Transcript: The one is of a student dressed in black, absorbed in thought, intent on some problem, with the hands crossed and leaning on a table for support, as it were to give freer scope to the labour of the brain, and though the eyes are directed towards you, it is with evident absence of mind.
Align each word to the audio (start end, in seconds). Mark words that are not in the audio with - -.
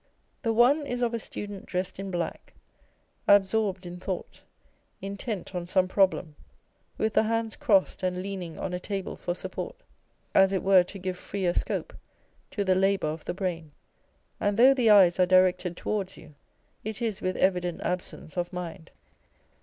The 0.41 0.51
one 0.51 0.87
is 0.87 1.03
of 1.03 1.13
a 1.13 1.19
student 1.19 1.67
dressed 1.67 1.99
in 1.99 2.09
black, 2.09 2.53
absorbed 3.27 3.85
in 3.85 3.99
thought, 3.99 4.41
intent 4.99 5.53
on 5.53 5.67
some 5.67 5.87
problem, 5.87 6.35
with 6.97 7.13
the 7.13 7.21
hands 7.21 7.55
crossed 7.55 8.01
and 8.01 8.23
leaning 8.23 8.57
on 8.57 8.73
a 8.73 8.79
table 8.79 9.15
for 9.15 9.35
support, 9.35 9.75
as 10.33 10.51
it 10.53 10.63
were 10.63 10.81
to 10.81 10.97
give 10.97 11.17
freer 11.19 11.53
scope 11.53 11.93
to 12.49 12.63
the 12.63 12.73
labour 12.73 13.09
of 13.09 13.25
the 13.25 13.35
brain, 13.35 13.73
and 14.39 14.57
though 14.57 14.73
the 14.73 14.89
eyes 14.89 15.19
are 15.19 15.27
directed 15.27 15.77
towards 15.77 16.17
you, 16.17 16.33
it 16.83 16.99
is 16.99 17.21
with 17.21 17.37
evident 17.37 17.79
absence 17.81 18.37
of 18.37 18.51
mind. 18.51 18.89